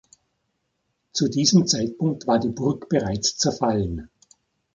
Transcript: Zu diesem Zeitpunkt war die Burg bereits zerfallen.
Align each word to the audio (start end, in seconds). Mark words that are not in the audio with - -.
Zu 1.13 1.27
diesem 1.29 1.67
Zeitpunkt 1.67 2.25
war 2.25 2.39
die 2.39 2.49
Burg 2.49 2.89
bereits 2.89 3.37
zerfallen. 3.37 4.09